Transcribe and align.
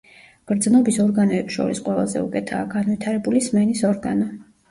გრძნობის 0.51 0.95
ორგანოებს 1.03 1.57
შორის 1.57 1.81
ყველაზე 1.89 2.23
უკეთაა 2.29 2.63
განვითარებული 2.73 3.43
სმენის 3.49 3.85
ორგანო. 3.93 4.27